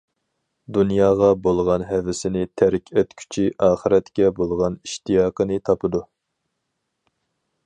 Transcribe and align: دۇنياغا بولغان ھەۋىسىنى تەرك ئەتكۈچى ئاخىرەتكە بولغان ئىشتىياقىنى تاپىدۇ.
دۇنياغا 0.77 1.27
بولغان 1.47 1.85
ھەۋىسىنى 1.89 2.47
تەرك 2.61 2.91
ئەتكۈچى 2.97 3.47
ئاخىرەتكە 3.67 4.33
بولغان 4.41 4.81
ئىشتىياقىنى 4.83 5.65
تاپىدۇ. 5.71 6.07